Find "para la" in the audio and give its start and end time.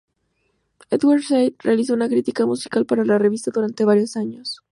2.87-3.19